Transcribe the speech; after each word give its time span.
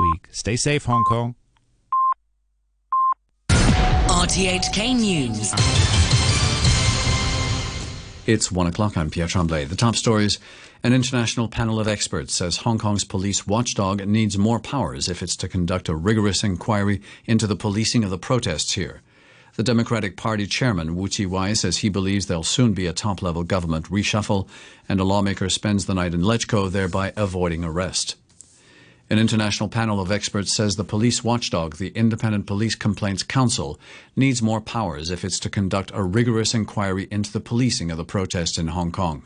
week. 0.00 0.28
Stay 0.32 0.56
safe, 0.56 0.84
Hong 0.86 1.04
Kong. 1.04 1.34
RTHK 3.50 4.96
News. 4.98 5.52
It's 8.26 8.50
one 8.52 8.66
o'clock. 8.66 8.96
I'm 8.96 9.10
Pierre 9.10 9.28
Tremblay. 9.28 9.64
The 9.64 9.76
top 9.76 9.96
stories. 9.96 10.38
An 10.82 10.92
international 10.92 11.48
panel 11.48 11.78
of 11.78 11.88
experts 11.88 12.34
says 12.34 12.58
Hong 12.58 12.78
Kong's 12.78 13.04
police 13.04 13.46
watchdog 13.46 14.06
needs 14.06 14.38
more 14.38 14.58
powers 14.60 15.08
if 15.08 15.22
it's 15.22 15.36
to 15.36 15.48
conduct 15.48 15.88
a 15.88 15.94
rigorous 15.94 16.42
inquiry 16.42 17.02
into 17.26 17.46
the 17.46 17.56
policing 17.56 18.02
of 18.02 18.10
the 18.10 18.18
protests 18.18 18.72
here. 18.72 19.02
The 19.56 19.62
Democratic 19.62 20.16
Party 20.16 20.46
chairman, 20.46 20.96
Wu 20.96 21.08
Chi-wai, 21.08 21.54
says 21.54 21.78
he 21.78 21.88
believes 21.88 22.26
there'll 22.26 22.42
soon 22.42 22.72
be 22.72 22.86
a 22.86 22.92
top-level 22.92 23.44
government 23.44 23.90
reshuffle 23.90 24.48
and 24.88 25.00
a 25.00 25.04
lawmaker 25.04 25.50
spends 25.50 25.86
the 25.86 25.94
night 25.94 26.14
in 26.14 26.22
LegCo, 26.22 26.70
thereby 26.70 27.12
avoiding 27.16 27.64
arrest. 27.64 28.16
An 29.10 29.18
international 29.18 29.68
panel 29.68 30.00
of 30.00 30.12
experts 30.12 30.54
says 30.54 30.76
the 30.76 30.84
police 30.84 31.24
watchdog, 31.24 31.78
the 31.78 31.88
Independent 31.96 32.46
Police 32.46 32.76
Complaints 32.76 33.24
Council, 33.24 33.76
needs 34.14 34.40
more 34.40 34.60
powers 34.60 35.10
if 35.10 35.24
it's 35.24 35.40
to 35.40 35.50
conduct 35.50 35.90
a 35.92 36.04
rigorous 36.04 36.54
inquiry 36.54 37.08
into 37.10 37.32
the 37.32 37.40
policing 37.40 37.90
of 37.90 37.96
the 37.96 38.04
protests 38.04 38.56
in 38.56 38.68
Hong 38.68 38.92
Kong. 38.92 39.24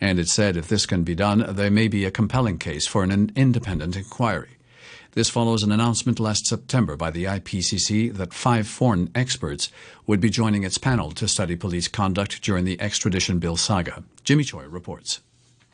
And 0.00 0.18
it 0.18 0.28
said 0.28 0.56
if 0.56 0.68
this 0.68 0.86
can 0.86 1.02
be 1.02 1.14
done, 1.14 1.44
there 1.46 1.70
may 1.70 1.88
be 1.88 2.06
a 2.06 2.10
compelling 2.10 2.56
case 2.56 2.86
for 2.86 3.02
an 3.02 3.30
independent 3.36 3.96
inquiry. 3.96 4.56
This 5.12 5.28
follows 5.28 5.62
an 5.62 5.72
announcement 5.72 6.18
last 6.18 6.46
September 6.46 6.96
by 6.96 7.10
the 7.10 7.24
IPCC 7.24 8.14
that 8.14 8.32
five 8.32 8.66
foreign 8.66 9.10
experts 9.14 9.70
would 10.06 10.20
be 10.20 10.30
joining 10.30 10.62
its 10.62 10.78
panel 10.78 11.10
to 11.10 11.28
study 11.28 11.54
police 11.54 11.88
conduct 11.88 12.40
during 12.40 12.64
the 12.64 12.80
extradition 12.80 13.40
bill 13.40 13.58
saga. 13.58 14.04
Jimmy 14.24 14.44
Choi 14.44 14.64
reports. 14.64 15.20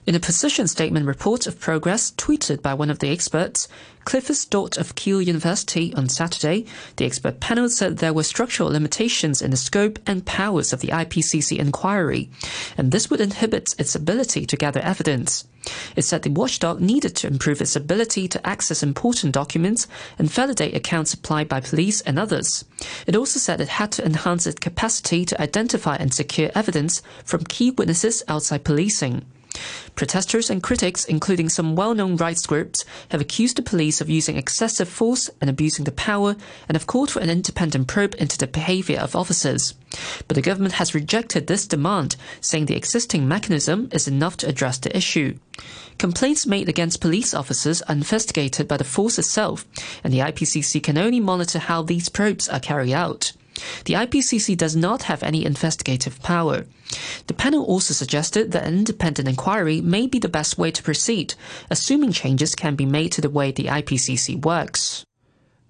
In 0.07 0.15
a 0.15 0.21
position 0.21 0.69
statement 0.69 1.07
report 1.07 1.47
of 1.47 1.59
progress 1.59 2.11
tweeted 2.11 2.61
by 2.61 2.75
one 2.75 2.91
of 2.91 2.99
the 2.99 3.09
experts, 3.09 3.69
Clifford 4.05 4.37
Stott 4.37 4.77
of 4.77 4.95
Keele 4.97 5.23
University 5.23 5.95
on 5.95 6.11
Saturday, 6.11 6.67
the 6.97 7.07
expert 7.07 7.41
panel 7.41 7.71
said 7.71 7.97
there 7.97 8.13
were 8.13 8.23
structural 8.23 8.69
limitations 8.69 9.41
in 9.41 9.51
the 9.51 9.57
scope 9.57 9.99
and 10.07 10.27
powers 10.27 10.75
of 10.75 10.81
the 10.81 10.89
IPCC 10.89 11.59
inquiry, 11.59 12.29
and 12.77 12.93
this 12.93 13.09
would 13.09 13.23
inhibit 13.23 13.75
its 13.79 13.95
ability 13.95 14.45
to 14.45 14.59
gather 14.59 14.81
evidence. 14.81 15.47
It 15.97 16.03
said 16.03 16.23
the 16.23 16.29
watchdog 16.29 16.83
needed 16.83 17.17
to 17.17 17.27
improve 17.27 17.63
its 17.63 17.75
ability 17.75 18.29
to 18.29 18.47
access 18.47 18.83
important 18.83 19.33
documents 19.33 19.87
and 20.19 20.31
validate 20.31 20.77
accounts 20.77 21.13
supplied 21.13 21.49
by 21.49 21.61
police 21.61 22.03
and 22.03 22.19
others. 22.19 22.67
It 23.07 23.17
also 23.17 23.39
said 23.39 23.59
it 23.63 23.69
had 23.69 23.91
to 23.93 24.05
enhance 24.05 24.47
its 24.47 24.61
capacity 24.61 25.25
to 25.25 25.41
identify 25.41 25.97
and 25.97 26.13
secure 26.13 26.51
evidence 26.55 27.01
from 27.25 27.45
key 27.45 27.71
witnesses 27.71 28.23
outside 28.29 28.65
policing. 28.65 29.25
Protesters 29.95 30.51
and 30.51 30.63
critics, 30.63 31.05
including 31.05 31.49
some 31.49 31.77
well 31.77 31.95
known 31.95 32.17
rights 32.17 32.45
groups, 32.47 32.85
have 33.11 33.21
accused 33.21 33.57
the 33.57 33.63
police 33.63 34.01
of 34.01 34.11
using 34.11 34.37
excessive 34.37 34.89
force 34.89 35.31
and 35.41 35.49
abusing 35.49 35.85
the 35.85 35.93
power 35.93 36.35
and 36.69 36.77
have 36.77 36.89
called 36.89 37.11
for 37.11 37.21
an 37.21 37.31
independent 37.31 37.87
probe 37.87 38.17
into 38.19 38.37
the 38.37 38.47
behavior 38.49 38.99
of 38.99 39.15
officers. 39.15 39.75
But 40.27 40.35
the 40.35 40.43
government 40.43 40.75
has 40.75 40.95
rejected 40.95 41.47
this 41.47 41.67
demand, 41.69 42.17
saying 42.41 42.67
the 42.67 42.77
existing 42.77 43.29
mechanism 43.29 43.89
is 43.93 44.09
enough 44.09 44.37
to 44.39 44.49
address 44.49 44.79
the 44.79 44.97
issue. 44.97 45.39
Complaints 45.99 46.47
made 46.47 46.69
against 46.69 47.01
police 47.01 47.33
officers 47.33 47.81
are 47.83 47.95
investigated 47.95 48.67
by 48.67 48.77
the 48.77 48.83
force 48.85 49.19
itself, 49.19 49.65
and 50.03 50.13
the 50.13 50.19
IPCC 50.19 50.83
can 50.83 50.99
only 50.99 51.21
monitor 51.21 51.61
how 51.61 51.83
these 51.83 52.09
probes 52.09 52.49
are 52.49 52.59
carried 52.59 52.93
out. 52.93 53.33
The 53.85 53.95
IPCC 53.95 54.57
does 54.57 54.75
not 54.75 55.05
have 55.05 55.23
any 55.23 55.45
investigative 55.45 56.21
power. 56.23 56.65
The 57.27 57.35
panel 57.35 57.65
also 57.65 57.95
suggested 57.95 58.53
that 58.53 58.65
an 58.65 58.75
independent 58.75 59.29
inquiry 59.29 59.81
may 59.81 60.07
be 60.07 60.19
the 60.19 60.29
best 60.29 60.59
way 60.59 60.71
to 60.71 60.83
proceed, 60.83 61.35
assuming 61.71 62.13
changes 62.13 62.55
can 62.55 62.75
be 62.75 62.85
made 62.85 63.13
to 63.13 63.21
the 63.21 63.31
way 63.31 63.51
the 63.51 63.65
IPCC 63.65 64.45
works. 64.45 65.05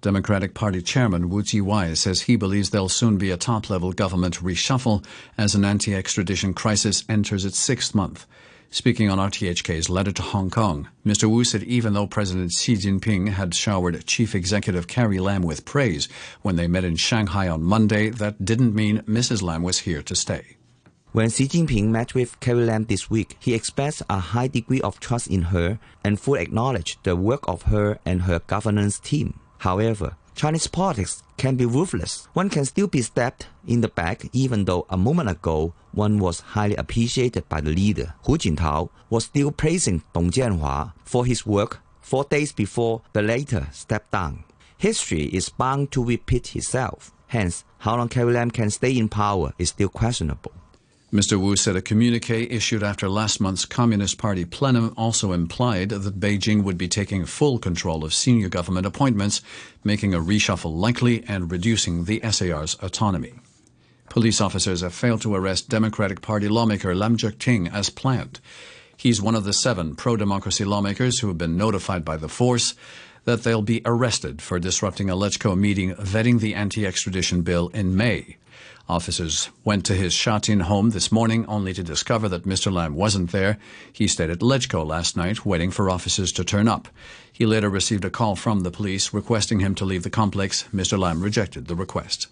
Democratic 0.01 0.53
Party 0.53 0.81
Chairman 0.81 1.29
Wu 1.29 1.41
Chi-wai 1.41 1.93
says 1.93 2.21
he 2.21 2.35
believes 2.35 2.69
there'll 2.69 2.89
soon 2.89 3.17
be 3.17 3.31
a 3.31 3.37
top-level 3.37 3.93
government 3.93 4.35
reshuffle 4.35 5.03
as 5.37 5.55
an 5.55 5.65
anti-extradition 5.65 6.53
crisis 6.53 7.03
enters 7.09 7.45
its 7.45 7.57
sixth 7.57 7.95
month. 7.95 8.27
Speaking 8.69 9.09
on 9.09 9.17
RTHK's 9.17 9.89
letter 9.89 10.11
to 10.11 10.21
Hong 10.21 10.49
Kong, 10.49 10.89
Mr. 11.05 11.29
Wu 11.29 11.45
said 11.45 11.63
even 11.63 11.93
though 11.93 12.05
President 12.05 12.51
Xi 12.51 12.75
Jinping 12.75 13.29
had 13.29 13.55
showered 13.55 14.05
Chief 14.05 14.35
Executive 14.35 14.87
Carrie 14.87 15.19
Lam 15.19 15.41
with 15.41 15.65
praise 15.65 16.09
when 16.41 16.57
they 16.57 16.67
met 16.67 16.83
in 16.83 16.97
Shanghai 16.97 17.47
on 17.47 17.63
Monday, 17.63 18.09
that 18.09 18.43
didn't 18.43 18.75
mean 18.75 19.01
Mrs. 19.03 19.41
Lam 19.41 19.63
was 19.63 19.79
here 19.79 20.03
to 20.03 20.15
stay. 20.15 20.57
When 21.15 21.29
Xi 21.29 21.47
Jinping 21.47 21.85
met 21.91 22.13
with 22.13 22.37
Carrie 22.41 22.65
Lam 22.65 22.83
this 22.83 23.09
week, 23.09 23.37
he 23.39 23.53
expressed 23.53 24.01
a 24.09 24.19
high 24.19 24.49
degree 24.49 24.81
of 24.81 24.99
trust 24.99 25.27
in 25.27 25.43
her 25.43 25.79
and 26.03 26.19
fully 26.19 26.41
acknowledged 26.41 26.99
the 27.03 27.15
work 27.15 27.47
of 27.47 27.61
her 27.71 27.99
and 28.05 28.23
her 28.23 28.39
governance 28.47 28.99
team. 28.99 29.39
However, 29.59 30.17
Chinese 30.35 30.67
politics 30.67 31.23
can 31.37 31.55
be 31.55 31.65
ruthless. 31.65 32.27
One 32.33 32.49
can 32.49 32.65
still 32.65 32.87
be 32.87 33.01
stabbed 33.01 33.45
in 33.65 33.79
the 33.79 33.87
back 33.87 34.27
even 34.33 34.65
though 34.65 34.85
a 34.89 34.97
moment 34.97 35.29
ago 35.29 35.73
one 35.93 36.19
was 36.19 36.41
highly 36.41 36.75
appreciated 36.75 37.47
by 37.47 37.61
the 37.61 37.71
leader. 37.71 38.13
Hu 38.25 38.37
Jintao 38.37 38.89
was 39.09 39.23
still 39.23 39.53
praising 39.53 40.03
Dong 40.11 40.31
Jianhua 40.31 40.91
for 41.05 41.25
his 41.25 41.45
work 41.45 41.79
four 42.01 42.25
days 42.25 42.51
before 42.51 43.03
the 43.13 43.21
latter 43.21 43.69
stepped 43.71 44.11
down. 44.11 44.43
History 44.77 45.27
is 45.27 45.47
bound 45.47 45.93
to 45.93 46.03
repeat 46.03 46.57
itself. 46.57 47.13
Hence, 47.27 47.63
how 47.77 47.95
long 47.95 48.09
Carrie 48.09 48.33
Lam 48.33 48.51
can 48.51 48.69
stay 48.69 48.97
in 48.97 49.07
power 49.07 49.53
is 49.57 49.69
still 49.69 49.87
questionable. 49.87 50.51
Mr. 51.13 51.39
Wu 51.39 51.55
said 51.55 51.75
a 51.75 51.81
communique 51.81 52.49
issued 52.49 52.81
after 52.81 53.07
last 53.07 53.39
month's 53.39 53.65
Communist 53.65 54.17
Party 54.17 54.43
plenum 54.43 54.91
also 54.97 55.33
implied 55.33 55.89
that 55.89 56.19
Beijing 56.19 56.63
would 56.63 56.79
be 56.79 56.87
taking 56.87 57.25
full 57.25 57.59
control 57.59 58.03
of 58.03 58.13
senior 58.13 58.49
government 58.49 58.87
appointments, 58.87 59.41
making 59.83 60.15
a 60.15 60.19
reshuffle 60.19 60.75
likely 60.75 61.23
and 61.27 61.51
reducing 61.51 62.05
the 62.05 62.19
SAR's 62.31 62.75
autonomy. 62.81 63.33
Police 64.09 64.41
officers 64.41 64.81
have 64.81 64.95
failed 64.95 65.21
to 65.21 65.35
arrest 65.35 65.69
Democratic 65.69 66.21
Party 66.21 66.47
lawmaker 66.47 66.95
Lam 66.95 67.17
Cheuk-ting 67.17 67.67
as 67.67 67.89
planned. 67.89 68.39
He's 68.97 69.21
one 69.21 69.35
of 69.35 69.43
the 69.43 69.53
seven 69.53 69.95
pro-democracy 69.95 70.65
lawmakers 70.65 71.19
who 71.19 71.27
have 71.27 71.37
been 71.37 71.55
notified 71.55 72.03
by 72.03 72.17
the 72.17 72.29
force 72.29 72.73
that 73.25 73.43
they'll 73.43 73.61
be 73.61 73.81
arrested 73.85 74.41
for 74.41 74.59
disrupting 74.59 75.09
a 75.09 75.15
LegCo 75.15 75.57
meeting 75.57 75.93
vetting 75.95 76.39
the 76.39 76.55
anti-extradition 76.55 77.41
bill 77.41 77.67
in 77.69 77.95
May. 77.95 78.37
Officers 78.87 79.49
went 79.63 79.83
to 79.85 79.95
his 79.95 80.13
Sha 80.13 80.37
Tin 80.37 80.59
home 80.59 80.91
this 80.91 81.11
morning 81.11 81.45
only 81.47 81.73
to 81.73 81.81
discover 81.81 82.29
that 82.29 82.45
Mr. 82.45 82.71
Lam 82.71 82.93
wasn't 82.93 83.31
there. 83.31 83.57
He 83.91 84.07
stayed 84.07 84.29
at 84.29 84.39
LegCo 84.39 84.85
last 84.85 85.17
night 85.17 85.45
waiting 85.45 85.71
for 85.71 85.89
officers 85.89 86.31
to 86.33 86.43
turn 86.43 86.67
up. 86.67 86.87
He 87.33 87.47
later 87.47 87.69
received 87.69 88.05
a 88.05 88.11
call 88.11 88.35
from 88.35 88.59
the 88.59 88.69
police 88.69 89.11
requesting 89.11 89.59
him 89.59 89.73
to 89.75 89.85
leave 89.85 90.03
the 90.03 90.11
complex. 90.11 90.65
Mr. 90.73 90.99
Lam 90.99 91.21
rejected 91.21 91.67
the 91.67 91.75
request. 91.75 92.27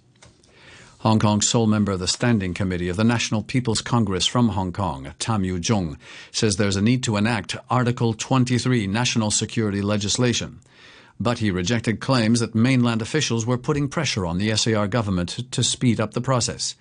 Hong 1.00 1.20
Kong's 1.20 1.50
sole 1.50 1.68
member 1.68 1.92
of 1.92 2.00
the 2.00 2.08
Standing 2.08 2.54
Committee 2.54 2.88
of 2.88 2.98
the 2.98 3.04
National 3.04 3.44
People's 3.44 3.82
Congress 3.82 4.26
from 4.26 4.50
Hong 4.50 4.72
Kong, 4.72 5.14
Tam 5.20 5.44
Yiu-chung, 5.44 5.98
says 6.32 6.56
there's 6.56 6.78
a 6.78 6.82
need 6.82 7.04
to 7.04 7.18
enact 7.18 7.58
Article 7.70 8.14
23 8.14 8.88
national 8.88 9.32
security 9.32 9.82
legislation 9.82 10.60
but 11.20 11.40
he 11.40 11.52
rejected 11.52 12.00
claims 12.00 12.40
that 12.40 12.56
mainland 12.56 13.02
officials 13.02 13.46
were 13.46 13.58
putting 13.58 13.88
pressure 13.88 14.26
on 14.26 14.38
the 14.38 14.56
SAR 14.56 14.88
government 14.88 15.52
to 15.52 15.64
speed 15.64 16.00
up 16.00 16.14
the 16.14 16.22
process. 16.22 16.76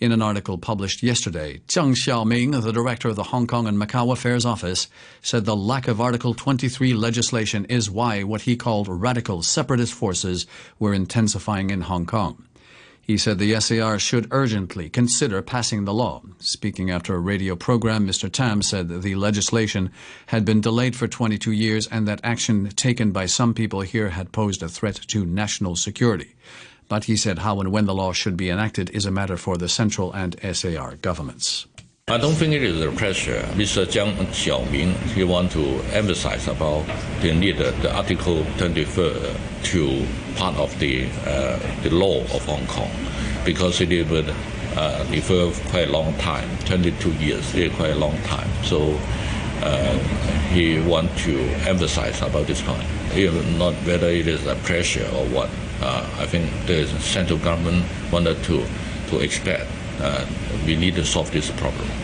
In 0.00 0.12
an 0.12 0.22
article 0.22 0.56
published 0.56 1.02
yesterday, 1.02 1.60
Zhang 1.68 1.94
Xiaoming, 1.94 2.62
the 2.62 2.72
director 2.72 3.08
of 3.10 3.16
the 3.16 3.24
Hong 3.24 3.46
Kong 3.46 3.66
and 3.66 3.76
Macau 3.76 4.10
Affairs 4.12 4.46
Office, 4.46 4.88
said 5.20 5.44
the 5.44 5.54
lack 5.54 5.88
of 5.88 6.00
Article 6.00 6.32
23 6.32 6.94
legislation 6.94 7.66
is 7.66 7.90
why 7.90 8.22
what 8.22 8.40
he 8.42 8.56
called 8.56 8.88
radical 8.88 9.42
separatist 9.42 9.92
forces 9.92 10.46
were 10.78 10.94
intensifying 10.94 11.68
in 11.68 11.82
Hong 11.82 12.06
Kong. 12.06 12.46
He 13.10 13.18
said 13.18 13.40
the 13.40 13.58
SAR 13.58 13.98
should 13.98 14.28
urgently 14.30 14.88
consider 14.88 15.42
passing 15.42 15.84
the 15.84 15.92
law. 15.92 16.22
Speaking 16.38 16.92
after 16.92 17.12
a 17.12 17.18
radio 17.18 17.56
program, 17.56 18.06
Mr. 18.06 18.30
Tam 18.30 18.62
said 18.62 19.02
the 19.02 19.16
legislation 19.16 19.90
had 20.26 20.44
been 20.44 20.60
delayed 20.60 20.94
for 20.94 21.08
22 21.08 21.50
years 21.50 21.88
and 21.88 22.06
that 22.06 22.20
action 22.22 22.68
taken 22.68 23.10
by 23.10 23.26
some 23.26 23.52
people 23.52 23.80
here 23.80 24.10
had 24.10 24.30
posed 24.30 24.62
a 24.62 24.68
threat 24.68 24.94
to 25.08 25.26
national 25.26 25.74
security. 25.74 26.36
But 26.86 27.06
he 27.06 27.16
said 27.16 27.40
how 27.40 27.58
and 27.58 27.72
when 27.72 27.86
the 27.86 27.96
law 27.96 28.12
should 28.12 28.36
be 28.36 28.48
enacted 28.48 28.90
is 28.90 29.06
a 29.06 29.10
matter 29.10 29.36
for 29.36 29.56
the 29.56 29.68
central 29.68 30.12
and 30.12 30.36
SAR 30.52 30.94
governments. 30.94 31.66
I 32.10 32.16
don't 32.16 32.34
think 32.34 32.54
it 32.54 32.64
is 32.64 32.80
a 32.80 32.90
pressure. 32.90 33.40
Mr. 33.54 33.86
Zhang 33.86 34.16
Xiaoming, 34.32 34.94
he 35.14 35.22
want 35.22 35.52
to 35.52 35.64
emphasize 35.92 36.48
about 36.48 36.84
the 37.20 37.32
need 37.32 37.58
the 37.58 37.94
Article 37.94 38.44
24 38.58 39.12
to 39.62 40.06
part 40.34 40.56
of 40.56 40.76
the 40.80 41.06
uh, 41.24 41.56
the 41.84 41.90
law 41.90 42.18
of 42.34 42.44
Hong 42.46 42.66
Kong 42.66 42.90
because 43.44 43.80
it 43.80 44.10
would 44.10 44.28
uh, 44.74 45.04
defer 45.04 45.52
quite 45.70 45.88
a 45.88 45.92
long 45.92 46.12
time, 46.14 46.48
22 46.64 47.12
years, 47.12 47.54
is 47.54 47.72
quite 47.76 47.90
a 47.90 47.94
long 47.94 48.16
time. 48.22 48.50
So 48.64 48.98
uh, 49.62 49.96
he 50.50 50.80
want 50.80 51.16
to 51.18 51.38
emphasize 51.68 52.20
about 52.22 52.48
this 52.48 52.60
point. 52.60 52.88
Even 53.14 53.56
not 53.56 53.74
whether 53.86 54.08
it 54.08 54.26
is 54.26 54.44
a 54.48 54.56
pressure 54.56 55.06
or 55.14 55.26
what. 55.26 55.48
Uh, 55.80 56.10
I 56.18 56.26
think 56.26 56.50
the 56.66 56.86
central 56.98 57.38
government 57.38 57.84
wanted 58.10 58.42
to 58.50 58.66
to 59.10 59.20
expect 59.20 59.70
uh, 60.00 60.26
we 60.66 60.76
need 60.76 60.94
to 60.94 61.04
solve 61.04 61.30
this 61.30 61.50
problem. 61.52 61.99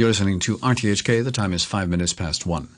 You're 0.00 0.08
listening 0.08 0.38
to 0.40 0.56
RTHK. 0.56 1.22
The 1.22 1.30
time 1.30 1.52
is 1.52 1.66
five 1.66 1.90
minutes 1.90 2.14
past 2.14 2.46
one. 2.46 2.70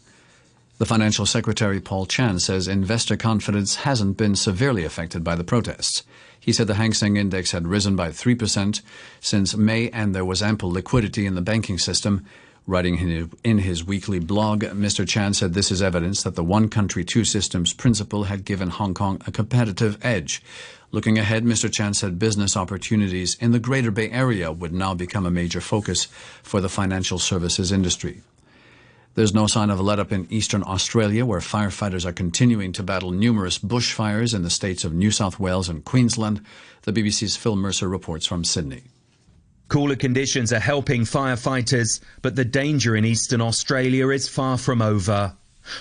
The 0.78 0.84
financial 0.84 1.24
secretary 1.24 1.78
Paul 1.80 2.04
Chan 2.04 2.40
says 2.40 2.66
investor 2.66 3.16
confidence 3.16 3.76
hasn't 3.86 4.16
been 4.16 4.34
severely 4.34 4.84
affected 4.84 5.22
by 5.22 5.36
the 5.36 5.44
protests. 5.44 6.02
He 6.40 6.52
said 6.52 6.66
the 6.66 6.74
Hang 6.74 6.92
Seng 6.92 7.16
index 7.16 7.52
had 7.52 7.68
risen 7.68 7.94
by 7.94 8.08
3% 8.08 8.82
since 9.20 9.56
May 9.56 9.88
and 9.90 10.16
there 10.16 10.24
was 10.24 10.42
ample 10.42 10.72
liquidity 10.72 11.24
in 11.24 11.36
the 11.36 11.42
banking 11.42 11.78
system. 11.78 12.26
Writing 12.64 13.28
in 13.42 13.58
his 13.58 13.84
weekly 13.84 14.20
blog, 14.20 14.62
Mr. 14.62 15.06
Chan 15.06 15.34
said 15.34 15.52
this 15.52 15.72
is 15.72 15.82
evidence 15.82 16.22
that 16.22 16.36
the 16.36 16.44
one 16.44 16.68
country, 16.68 17.04
two 17.04 17.24
systems 17.24 17.72
principle 17.72 18.24
had 18.24 18.44
given 18.44 18.70
Hong 18.70 18.94
Kong 18.94 19.20
a 19.26 19.32
competitive 19.32 19.98
edge. 20.00 20.40
Looking 20.92 21.18
ahead, 21.18 21.44
Mr. 21.44 21.72
Chan 21.72 21.94
said 21.94 22.20
business 22.20 22.56
opportunities 22.56 23.34
in 23.40 23.50
the 23.50 23.58
Greater 23.58 23.90
Bay 23.90 24.10
Area 24.10 24.52
would 24.52 24.72
now 24.72 24.94
become 24.94 25.26
a 25.26 25.30
major 25.30 25.60
focus 25.60 26.04
for 26.42 26.60
the 26.60 26.68
financial 26.68 27.18
services 27.18 27.72
industry. 27.72 28.22
There's 29.14 29.34
no 29.34 29.48
sign 29.48 29.68
of 29.68 29.80
a 29.80 29.82
let 29.82 29.98
up 29.98 30.12
in 30.12 30.28
eastern 30.30 30.62
Australia, 30.62 31.26
where 31.26 31.40
firefighters 31.40 32.06
are 32.06 32.12
continuing 32.12 32.72
to 32.74 32.84
battle 32.84 33.10
numerous 33.10 33.58
bushfires 33.58 34.34
in 34.34 34.42
the 34.42 34.50
states 34.50 34.84
of 34.84 34.94
New 34.94 35.10
South 35.10 35.40
Wales 35.40 35.68
and 35.68 35.84
Queensland. 35.84 36.40
The 36.82 36.92
BBC's 36.92 37.36
Phil 37.36 37.56
Mercer 37.56 37.88
reports 37.88 38.24
from 38.24 38.44
Sydney. 38.44 38.84
Cooler 39.72 39.96
conditions 39.96 40.52
are 40.52 40.60
helping 40.60 41.00
firefighters, 41.00 41.98
but 42.20 42.36
the 42.36 42.44
danger 42.44 42.94
in 42.94 43.06
eastern 43.06 43.40
Australia 43.40 44.10
is 44.10 44.28
far 44.28 44.58
from 44.58 44.82
over. 44.82 45.34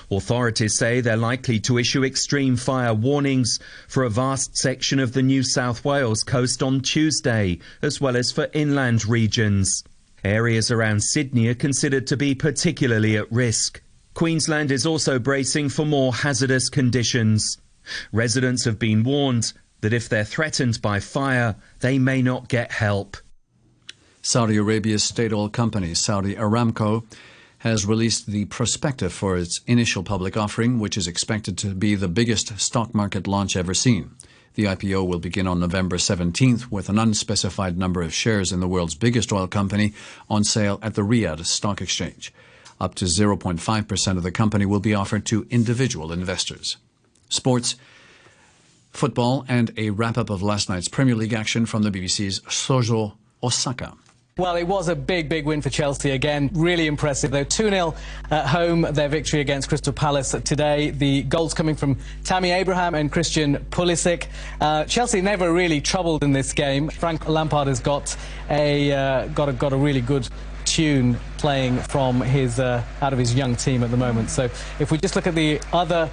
Authorities 0.10 0.78
say 0.78 1.02
they're 1.02 1.18
likely 1.18 1.60
to 1.60 1.78
issue 1.78 2.06
extreme 2.06 2.56
fire 2.56 2.94
warnings 2.94 3.60
for 3.90 4.06
a 4.06 4.10
vast 4.10 4.56
section 4.56 4.98
of 4.98 5.12
the 5.12 5.22
New 5.22 5.44
South 5.44 5.84
Wales 5.84 6.24
coast 6.24 6.64
on 6.64 6.80
Tuesday, 6.80 7.60
as 7.82 8.00
well 8.00 8.16
as 8.16 8.32
for 8.32 8.48
inland 8.54 9.06
regions. 9.06 9.84
Areas 10.24 10.72
around 10.72 11.04
Sydney 11.04 11.50
are 11.50 11.54
considered 11.54 12.08
to 12.08 12.16
be 12.16 12.34
particularly 12.34 13.18
at 13.18 13.30
risk. 13.30 13.82
Queensland 14.14 14.72
is 14.72 14.86
also 14.86 15.20
bracing 15.20 15.68
for 15.68 15.86
more 15.86 16.14
hazardous 16.14 16.70
conditions. 16.70 17.58
Residents 18.14 18.64
have 18.64 18.80
been 18.80 19.04
warned 19.04 19.52
that 19.82 19.92
if 19.92 20.08
they're 20.08 20.24
threatened 20.24 20.82
by 20.82 21.02
fire, 21.02 21.58
they 21.82 22.00
may 22.00 22.22
not 22.22 22.48
get 22.48 22.72
help. 22.72 23.18
Saudi 24.24 24.56
Arabia's 24.58 25.04
state 25.04 25.34
oil 25.34 25.50
company, 25.50 25.96
Saudi 25.96 26.36
Aramco, 26.36 27.04
has 27.60 27.88
released 27.88 28.28
the 28.28 28.46
prospectus 28.46 29.12
for 29.12 29.36
its 29.36 29.62
initial 29.66 30.04
public 30.04 30.38
offering, 30.38 30.78
which 30.78 30.96
is 30.96 31.08
expected 31.08 31.58
to 31.58 31.74
be 31.74 31.96
the 31.96 32.08
biggest 32.08 32.60
stock 32.60 32.94
market 32.94 33.26
launch 33.26 33.56
ever 33.56 33.74
seen. 33.74 34.12
The 34.54 34.66
IPO 34.66 35.08
will 35.08 35.18
begin 35.18 35.48
on 35.48 35.60
November 35.60 35.98
17th 35.98 36.70
with 36.70 36.88
an 36.88 37.00
unspecified 37.00 37.80
number 37.80 38.04
of 38.04 38.14
shares 38.14 38.52
in 38.52 38.60
the 38.60 38.68
world's 38.68 38.94
biggest 38.94 39.32
oil 39.34 39.48
company 39.48 39.94
on 40.30 40.44
sale 40.44 40.78
at 40.84 40.94
the 40.94 41.02
Riyadh 41.02 41.46
Stock 41.46 41.82
Exchange. 41.82 42.32
Up 42.80 42.94
to 42.96 43.06
0.5% 43.06 44.18
of 44.18 44.24
the 44.24 44.32
company 44.32 44.68
will 44.68 44.80
be 44.80 44.94
offered 44.94 45.26
to 45.28 45.48
individual 45.50 46.12
investors. 46.12 46.78
Sports, 47.30 47.76
football, 48.92 49.46
and 49.48 49.72
a 49.78 49.90
wrap 49.90 50.18
up 50.18 50.30
of 50.30 50.44
last 50.44 50.70
night's 50.70 50.88
Premier 50.88 51.16
League 51.16 51.34
action 51.34 51.66
from 51.66 51.82
the 51.82 51.92
BBC's 51.92 52.42
Sojo 52.42 53.14
Osaka. 53.42 53.96
Well, 54.38 54.56
it 54.56 54.64
was 54.64 54.88
a 54.88 54.96
big, 54.96 55.28
big 55.28 55.46
win 55.46 55.62
for 55.62 55.70
Chelsea 55.70 56.12
again. 56.12 56.50
Really 56.54 56.88
impressive. 56.88 57.32
They're 57.32 57.44
2 57.44 57.70
0 57.70 57.94
at 58.30 58.48
home, 58.48 58.84
their 58.84 59.10
victory 59.10 59.42
against 59.42 59.68
Crystal 59.68 59.92
Palace 59.92 60.34
today. 60.46 60.92
The 60.92 61.24
goals 61.24 61.54
coming 61.54 61.76
from 61.76 61.98
Tammy 62.24 62.52
Abraham 62.52 62.96
and 62.96 63.12
Christian 63.12 63.58
Pulisic. 63.72 64.28
Uh, 64.62 64.86
Chelsea 64.86 65.20
never 65.20 65.52
really 65.52 65.82
troubled 65.82 66.24
in 66.24 66.32
this 66.32 66.54
game. 66.54 66.88
Frank 66.88 67.28
Lampard 67.28 67.68
has 67.68 67.82
got 67.82 68.16
a, 68.50 68.94
uh, 68.94 69.28
got 69.28 69.50
a, 69.50 69.54
got 69.54 69.74
a 69.74 69.78
really 69.78 70.02
good 70.02 70.30
tune 70.64 71.20
playing 71.38 71.78
from 71.80 72.22
his 72.22 72.58
uh, 72.58 72.82
out 73.02 73.12
of 73.12 73.20
his 73.20 73.36
young 73.36 73.58
team 73.58 73.84
at 73.84 73.92
the 73.92 73.98
moment. 73.98 74.30
So 74.30 74.46
if 74.80 74.92
we 74.92 74.98
just 74.98 75.18
look 75.18 75.28
at 75.28 75.36
the 75.36 75.60
other 75.74 76.10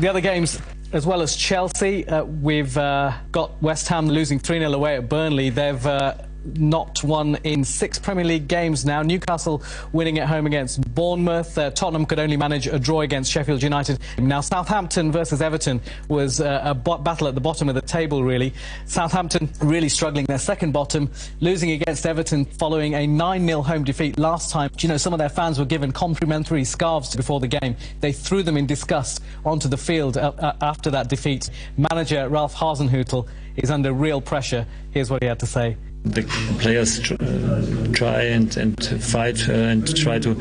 the 0.00 0.08
other 0.08 0.20
games 0.20 0.60
as 0.92 1.06
well 1.06 1.22
as 1.22 1.34
Chelsea, 1.34 2.06
uh, 2.08 2.24
we've 2.24 2.76
uh, 2.76 3.12
got 3.32 3.60
West 3.62 3.88
Ham 3.88 4.06
losing 4.06 4.38
3 4.38 4.58
0 4.58 4.72
away 4.72 4.96
at 4.96 5.08
Burnley. 5.08 5.48
They've 5.48 5.86
uh, 5.86 6.14
not 6.56 7.02
won 7.04 7.36
in 7.44 7.64
six 7.64 7.98
Premier 7.98 8.24
League 8.24 8.48
games 8.48 8.84
now. 8.84 9.02
Newcastle 9.02 9.62
winning 9.92 10.18
at 10.18 10.28
home 10.28 10.46
against 10.46 10.82
Bournemouth. 10.94 11.56
Uh, 11.58 11.70
Tottenham 11.70 12.06
could 12.06 12.18
only 12.18 12.36
manage 12.36 12.66
a 12.66 12.78
draw 12.78 13.00
against 13.02 13.30
Sheffield 13.30 13.62
United. 13.62 13.98
Now, 14.18 14.40
Southampton 14.40 15.12
versus 15.12 15.42
Everton 15.42 15.80
was 16.08 16.40
uh, 16.40 16.62
a 16.64 16.74
battle 16.74 17.28
at 17.28 17.34
the 17.34 17.40
bottom 17.40 17.68
of 17.68 17.74
the 17.74 17.82
table, 17.82 18.22
really. 18.22 18.54
Southampton 18.86 19.50
really 19.60 19.88
struggling 19.88 20.24
their 20.26 20.38
second 20.38 20.72
bottom, 20.72 21.10
losing 21.40 21.70
against 21.72 22.06
Everton 22.06 22.44
following 22.44 22.94
a 22.94 23.06
9 23.06 23.46
0 23.46 23.62
home 23.62 23.84
defeat 23.84 24.18
last 24.18 24.50
time. 24.50 24.70
You 24.78 24.88
know, 24.88 24.96
some 24.96 25.12
of 25.12 25.18
their 25.18 25.28
fans 25.28 25.58
were 25.58 25.64
given 25.64 25.92
complimentary 25.92 26.64
scarves 26.64 27.14
before 27.14 27.40
the 27.40 27.48
game. 27.48 27.76
They 28.00 28.12
threw 28.12 28.42
them 28.42 28.56
in 28.56 28.66
disgust 28.66 29.22
onto 29.44 29.68
the 29.68 29.76
field 29.76 30.16
uh, 30.16 30.32
uh 30.38 30.52
after 30.60 30.90
that 30.90 31.08
defeat. 31.08 31.50
Manager 31.76 32.28
Ralph 32.28 32.54
Hasenhüttl 32.54 33.26
is 33.56 33.70
under 33.70 33.92
real 33.92 34.20
pressure. 34.20 34.66
Here's 34.90 35.10
what 35.10 35.22
he 35.22 35.28
had 35.28 35.40
to 35.40 35.46
say 35.46 35.76
the 36.04 36.22
players 36.58 37.10
uh, 37.12 37.88
try 37.92 38.22
and, 38.22 38.56
and 38.56 39.02
fight 39.02 39.48
uh, 39.48 39.52
and 39.52 39.96
try 39.96 40.18
to 40.18 40.34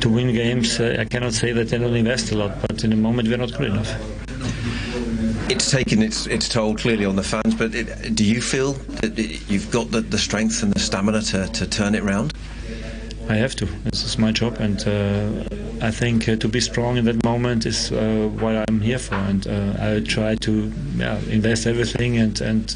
to 0.00 0.08
win 0.08 0.32
games. 0.34 0.78
Uh, 0.80 0.96
I 0.98 1.04
cannot 1.04 1.32
say 1.32 1.52
that 1.52 1.68
they 1.68 1.78
don't 1.78 1.94
invest 1.94 2.32
a 2.32 2.36
lot, 2.36 2.60
but 2.62 2.84
in 2.84 2.90
the 2.90 2.96
moment 2.96 3.28
we're 3.28 3.36
not 3.38 3.52
good 3.52 3.70
enough. 3.70 3.92
It's 5.50 5.70
taken 5.70 6.02
its 6.02 6.26
its 6.26 6.48
toll 6.48 6.76
clearly 6.76 7.04
on 7.04 7.16
the 7.16 7.22
fans, 7.22 7.54
but 7.54 7.74
it, 7.74 8.14
do 8.14 8.24
you 8.24 8.40
feel 8.40 8.74
that 9.02 9.18
you've 9.48 9.70
got 9.70 9.90
the, 9.90 10.00
the 10.00 10.18
strength 10.18 10.62
and 10.62 10.72
the 10.72 10.80
stamina 10.80 11.22
to, 11.22 11.48
to 11.48 11.66
turn 11.66 11.94
it 11.94 12.02
round? 12.02 12.32
I 13.30 13.36
have 13.36 13.54
to. 13.56 13.66
This 13.84 14.02
is 14.04 14.18
my 14.18 14.32
job, 14.32 14.56
and 14.58 14.82
uh, 14.88 15.86
I 15.86 15.92
think 15.92 16.28
uh, 16.28 16.34
to 16.34 16.48
be 16.48 16.60
strong 16.60 16.96
in 16.96 17.04
that 17.04 17.24
moment 17.24 17.64
is 17.64 17.92
uh, 17.92 18.28
what 18.40 18.68
I'm 18.68 18.80
here 18.80 18.98
for. 18.98 19.14
And 19.14 19.46
I 19.78 20.00
try 20.00 20.34
to 20.34 20.72
yeah, 20.96 21.16
invest 21.30 21.66
everything, 21.68 22.18
and 22.18 22.40
and 22.40 22.68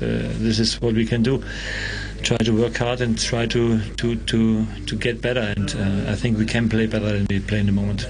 this 0.45 0.61
is 0.61 0.81
what 0.81 0.95
we 0.95 1.07
can 1.07 1.23
do 1.25 1.43
try 2.25 2.39
to 2.39 2.53
work 2.53 2.77
hard 2.79 3.01
and 3.01 3.19
try 3.19 3.47
to 3.47 3.81
to 3.97 4.17
to 4.17 4.65
to 4.87 4.97
get 4.97 5.21
better. 5.21 5.41
And 5.57 5.75
uh, 5.75 6.13
I 6.13 6.15
think 6.15 6.39
we 6.39 6.47
can 6.47 6.69
play 6.69 6.87
better 6.87 7.13
than 7.13 7.27
we 7.29 7.41
play 7.41 7.59
in 7.59 7.67
the 7.67 7.73
moment. 7.73 8.07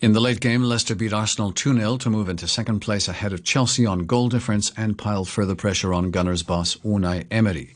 In 0.00 0.12
the 0.12 0.20
late 0.20 0.40
game, 0.40 0.62
Leicester 0.64 0.94
beat 0.94 1.12
Arsenal 1.12 1.52
2 1.52 1.78
0 1.78 1.96
to 1.98 2.10
move 2.10 2.28
into 2.28 2.46
second 2.46 2.80
place 2.80 3.08
ahead 3.08 3.32
of 3.32 3.42
Chelsea 3.44 3.86
on 3.86 4.00
goal 4.06 4.28
difference 4.28 4.72
and 4.76 4.98
pile 4.98 5.24
further 5.24 5.54
pressure 5.54 5.94
on 5.94 6.10
Gunners 6.10 6.42
boss 6.42 6.76
Unai 6.84 7.24
Emery. 7.30 7.74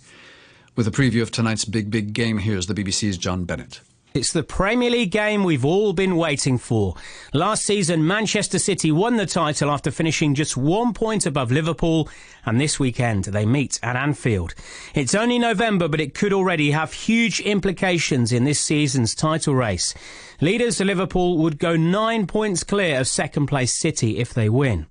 With 0.76 0.86
a 0.86 0.90
preview 0.90 1.22
of 1.22 1.30
tonight's 1.30 1.64
big, 1.64 1.90
big 1.90 2.12
game, 2.12 2.36
here's 2.36 2.66
the 2.66 2.74
BBC's 2.74 3.16
John 3.16 3.44
Bennett. 3.44 3.80
It's 4.12 4.34
the 4.34 4.42
Premier 4.42 4.90
League 4.90 5.10
game 5.10 5.42
we've 5.42 5.64
all 5.64 5.94
been 5.94 6.16
waiting 6.16 6.58
for. 6.58 6.94
Last 7.32 7.64
season, 7.64 8.06
Manchester 8.06 8.58
City 8.58 8.92
won 8.92 9.16
the 9.16 9.24
title 9.24 9.70
after 9.70 9.90
finishing 9.90 10.34
just 10.34 10.54
one 10.54 10.92
point 10.92 11.24
above 11.24 11.50
Liverpool, 11.50 12.10
and 12.44 12.60
this 12.60 12.78
weekend 12.78 13.24
they 13.24 13.46
meet 13.46 13.80
at 13.82 13.96
Anfield. 13.96 14.54
It's 14.94 15.14
only 15.14 15.38
November, 15.38 15.88
but 15.88 16.00
it 16.00 16.12
could 16.12 16.34
already 16.34 16.72
have 16.72 16.92
huge 16.92 17.40
implications 17.40 18.30
in 18.30 18.44
this 18.44 18.60
season's 18.60 19.14
title 19.14 19.54
race. 19.54 19.94
Leaders 20.42 20.78
Liverpool 20.78 21.38
would 21.38 21.58
go 21.58 21.74
nine 21.74 22.26
points 22.26 22.64
clear 22.64 23.00
of 23.00 23.08
second 23.08 23.46
place 23.46 23.72
City 23.72 24.18
if 24.18 24.34
they 24.34 24.50
win. 24.50 24.88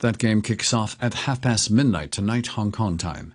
That 0.00 0.18
game 0.18 0.42
kicks 0.42 0.74
off 0.74 0.98
at 1.00 1.14
half 1.14 1.40
past 1.40 1.70
midnight 1.70 2.12
tonight, 2.12 2.48
Hong 2.48 2.70
Kong 2.70 2.98
time. 2.98 3.32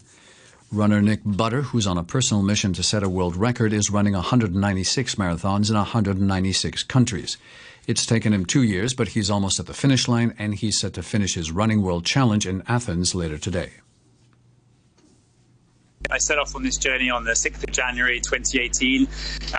Runner 0.72 1.02
Nick 1.02 1.22
Butter, 1.26 1.64
who's 1.64 1.88
on 1.88 1.98
a 1.98 2.04
personal 2.04 2.44
mission 2.44 2.74
to 2.74 2.84
set 2.84 3.02
a 3.02 3.10
world 3.10 3.36
record, 3.36 3.74
is 3.74 3.90
running 3.90 4.14
196 4.14 5.16
marathons 5.16 5.72
in 5.72 5.76
196 5.76 6.84
countries. 6.84 7.38
It's 7.88 8.06
taken 8.06 8.34
him 8.34 8.46
two 8.46 8.62
years, 8.62 8.94
but 8.94 9.10
he's 9.10 9.32
almost 9.32 9.60
at 9.60 9.66
the 9.66 9.74
finish 9.74 10.08
line, 10.08 10.36
and 10.38 10.54
he's 10.54 10.80
set 10.80 10.94
to 10.94 11.02
finish 11.02 11.34
his 11.34 11.52
Running 11.52 11.82
World 11.82 12.06
Challenge 12.06 12.46
in 12.46 12.62
Athens 12.68 13.16
later 13.16 13.40
today. 13.40 13.72
I 16.12 16.18
set 16.18 16.39
off 16.39 16.56
on 16.56 16.63
this 16.63 16.77
journey 16.77 17.10
on 17.10 17.24
the 17.24 17.34
6th 17.34 17.63
of 17.63 17.72
January 17.72 18.20
2018. 18.20 19.08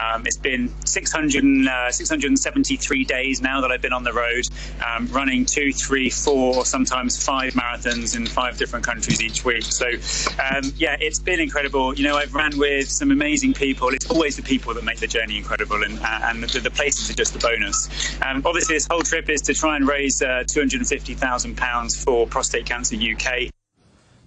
Um, 0.00 0.26
it's 0.26 0.37
been 0.37 0.73
600, 0.85 1.68
uh, 1.68 1.92
673 1.92 3.04
days 3.04 3.40
now 3.40 3.61
that 3.61 3.70
I've 3.70 3.82
been 3.82 3.92
on 3.92 4.02
the 4.02 4.12
road, 4.12 4.47
um, 4.85 5.06
running 5.09 5.44
two, 5.44 5.73
three, 5.73 6.11
four, 6.11 6.64
sometimes 6.64 7.25
five 7.25 7.52
marathons 7.54 8.16
in 8.16 8.26
five 8.26 8.59
different 8.59 8.85
countries 8.85 9.23
each 9.23 9.44
week. 9.44 9.62
So, 9.62 9.87
um, 9.87 10.73
yeah, 10.76 10.97
it's 10.99 11.20
been 11.20 11.40
incredible. 11.40 11.94
You 11.94 12.04
know, 12.04 12.16
I've 12.16 12.35
ran 12.35 12.59
with 12.59 12.90
some 12.90 13.11
amazing 13.12 13.54
people. 13.54 13.88
It's 13.90 14.11
always 14.11 14.37
the 14.37 14.42
people 14.42 14.75
that 14.75 14.82
make 14.82 14.99
the 14.99 15.06
journey 15.06 15.38
incredible, 15.38 15.82
and, 15.85 16.00
uh, 16.00 16.20
and 16.25 16.42
the, 16.42 16.59
the, 16.59 16.70
places 16.70 17.11
are 17.11 17.14
just 17.14 17.37
a 17.37 17.38
bonus. 17.38 17.88
Um, 18.23 18.42
obviously, 18.44 18.76
this 18.76 18.87
whole 18.90 19.02
trip 19.02 19.28
is 19.28 19.42
to 19.42 19.54
try 19.54 19.76
and 19.76 19.87
raise 19.87 20.23
uh, 20.23 20.44
£250,000 20.47 22.04
for 22.04 22.26
Prostate 22.26 22.64
Cancer 22.64 22.97
UK. 22.97 23.50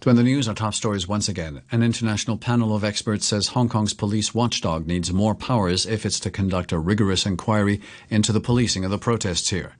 To 0.03 0.09
end 0.09 0.19
the 0.19 0.23
news, 0.23 0.49
our 0.49 0.53
top 0.53 0.73
stories 0.73 1.07
once 1.07 1.29
again. 1.29 1.61
An 1.71 1.81
international 1.81 2.35
panel 2.37 2.75
of 2.75 2.83
experts 2.83 3.25
says 3.25 3.47
Hong 3.47 3.69
Kong's 3.69 3.93
police 3.93 4.35
watchdog 4.35 4.85
needs 4.85 5.13
more 5.13 5.33
powers 5.33 5.85
if 5.85 6.05
it's 6.05 6.19
to 6.19 6.29
conduct 6.29 6.73
a 6.73 6.77
rigorous 6.77 7.25
inquiry 7.25 7.79
into 8.09 8.33
the 8.33 8.41
policing 8.41 8.83
of 8.83 8.91
the 8.91 8.97
protests 8.97 9.49
here. 9.49 9.77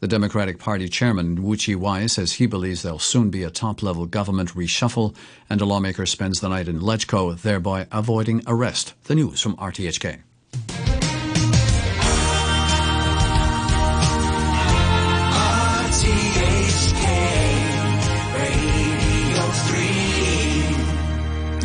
The 0.00 0.08
Democratic 0.08 0.58
Party 0.58 0.90
chairman, 0.90 1.42
Wu 1.42 1.56
Chi-wai, 1.56 2.04
says 2.04 2.32
he 2.32 2.44
believes 2.44 2.82
there'll 2.82 2.98
soon 2.98 3.30
be 3.30 3.44
a 3.44 3.50
top-level 3.50 4.04
government 4.04 4.50
reshuffle 4.50 5.16
and 5.48 5.62
a 5.62 5.64
lawmaker 5.64 6.04
spends 6.04 6.40
the 6.40 6.50
night 6.50 6.68
in 6.68 6.80
Legco, 6.80 7.40
thereby 7.40 7.86
avoiding 7.90 8.42
arrest. 8.46 8.92
The 9.04 9.14
news 9.14 9.40
from 9.40 9.56
RTHK. 9.56 10.20